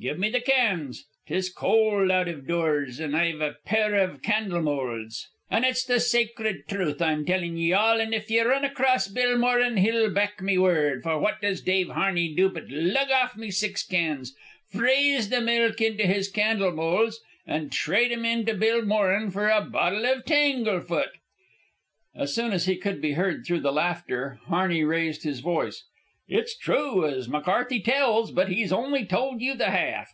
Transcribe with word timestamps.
'Give 0.00 0.18
me 0.18 0.30
the 0.30 0.40
cans. 0.40 1.04
'Tis 1.28 1.48
cold 1.48 2.10
out 2.10 2.26
iv 2.26 2.44
doors, 2.48 2.98
an' 3.00 3.14
I've 3.14 3.40
a 3.40 3.54
pair 3.64 3.94
iv 3.94 4.20
candle 4.20 4.60
moulds.' 4.60 5.28
"An' 5.48 5.62
it's 5.62 5.84
the 5.84 6.00
sacred 6.00 6.66
truth 6.66 7.00
I'm 7.00 7.24
tellin' 7.24 7.56
ye 7.56 7.72
all, 7.72 8.00
an' 8.00 8.12
if 8.12 8.28
ye 8.28 8.40
run 8.40 8.64
across 8.64 9.06
Bill 9.06 9.38
Moran 9.38 9.76
he'll 9.76 10.10
back 10.10 10.42
me 10.42 10.58
word; 10.58 11.04
for 11.04 11.20
what 11.20 11.40
does 11.40 11.62
Dave 11.62 11.90
Harney 11.90 12.34
do 12.34 12.48
but 12.48 12.68
lug 12.68 13.12
off 13.12 13.36
me 13.36 13.52
six 13.52 13.84
cans, 13.86 14.34
freeze 14.72 15.28
the 15.28 15.40
milk 15.40 15.80
into 15.80 16.04
his 16.04 16.28
candle 16.28 16.72
moulds, 16.72 17.20
an' 17.46 17.70
trade 17.70 18.10
them 18.10 18.24
in 18.24 18.44
to 18.46 18.54
bill 18.54 18.82
Moran 18.84 19.30
for 19.30 19.50
a 19.50 19.60
bottle 19.60 20.04
iv 20.04 20.24
tanglefoot!" 20.24 21.10
As 22.12 22.34
soon 22.34 22.50
as 22.52 22.64
he 22.66 22.74
could 22.74 23.00
be 23.00 23.12
heard 23.12 23.46
through 23.46 23.60
the 23.60 23.72
laughter, 23.72 24.40
Harney 24.48 24.82
raised 24.82 25.22
his 25.22 25.38
voice. 25.38 25.84
"It's 26.28 26.56
true, 26.56 27.04
as 27.04 27.28
McCarthy 27.28 27.80
tells, 27.80 28.30
but 28.30 28.48
he's 28.48 28.72
only 28.72 29.04
told 29.04 29.42
you 29.42 29.54
the 29.54 29.70
half. 29.70 30.08